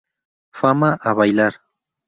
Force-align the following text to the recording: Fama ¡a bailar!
Fama 0.61 0.89
¡a 0.99 1.13
bailar! 1.13 1.53